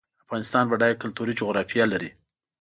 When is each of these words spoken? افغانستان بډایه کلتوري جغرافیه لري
افغانستان 0.23 0.63
بډایه 0.71 0.99
کلتوري 1.03 1.33
جغرافیه 1.39 1.85
لري 1.93 2.09